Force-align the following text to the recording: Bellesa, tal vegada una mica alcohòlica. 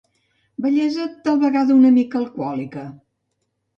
Bellesa, 0.65 1.05
tal 1.27 1.37
vegada 1.45 1.77
una 1.81 1.93
mica 2.01 2.21
alcohòlica. 2.23 2.87